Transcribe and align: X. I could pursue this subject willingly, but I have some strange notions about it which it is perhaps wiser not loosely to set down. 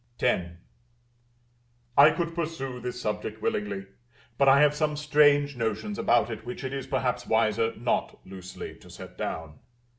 X. 0.19 0.51
I 1.95 2.09
could 2.09 2.33
pursue 2.33 2.79
this 2.79 2.99
subject 2.99 3.39
willingly, 3.39 3.85
but 4.35 4.49
I 4.49 4.59
have 4.61 4.73
some 4.73 4.97
strange 4.97 5.55
notions 5.55 5.99
about 5.99 6.31
it 6.31 6.43
which 6.43 6.63
it 6.63 6.73
is 6.73 6.87
perhaps 6.87 7.27
wiser 7.27 7.75
not 7.77 8.19
loosely 8.25 8.73
to 8.79 8.89
set 8.89 9.15
down. 9.15 9.59